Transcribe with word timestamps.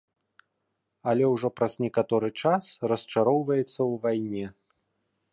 Але 1.11 1.25
ўжо 1.33 1.47
праз 1.57 1.73
некаторы 1.85 2.29
час 2.43 2.63
расчароўваецца 2.91 3.75
ў 3.75 3.93
вайне. 4.07 4.45